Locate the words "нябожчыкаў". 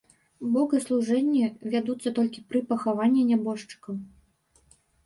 3.33-3.95